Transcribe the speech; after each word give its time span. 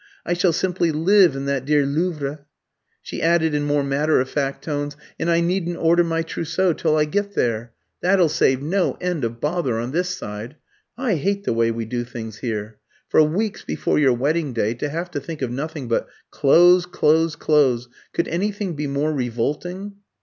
I 0.25 0.33
shall 0.33 0.51
simply 0.51 0.91
live 0.91 1.35
in 1.35 1.45
that 1.45 1.63
dear 1.63 1.85
Louvre!" 1.85 2.39
She 3.03 3.21
added 3.21 3.53
in 3.53 3.65
more 3.65 3.83
matter 3.83 4.19
of 4.19 4.27
fact 4.31 4.63
tones, 4.63 4.97
"And 5.19 5.29
I 5.29 5.41
needn't 5.41 5.77
order 5.77 6.03
my 6.03 6.23
trousseau 6.23 6.73
till 6.73 6.97
I 6.97 7.05
get 7.05 7.35
there. 7.35 7.73
That'll 8.01 8.27
save 8.27 8.63
no 8.63 8.93
end 8.99 9.23
of 9.23 9.39
bother 9.39 9.77
on 9.77 9.91
this 9.91 10.09
side. 10.09 10.55
I 10.97 11.17
hate 11.17 11.43
the 11.43 11.53
way 11.53 11.69
we 11.69 11.85
do 11.85 12.03
things 12.03 12.39
here. 12.39 12.79
For 13.09 13.21
weeks 13.21 13.63
before 13.63 13.99
your 13.99 14.13
wedding 14.13 14.53
day 14.53 14.73
to 14.73 14.89
have 14.89 15.11
to 15.11 15.19
think 15.19 15.43
of 15.43 15.51
nothing 15.51 15.87
but 15.87 16.07
clothes, 16.31 16.87
clothes, 16.87 17.35
clothes 17.35 17.87
could 18.11 18.27
anything 18.27 18.73
be 18.75 18.87
more 18.87 19.13
revolting?" 19.13 19.97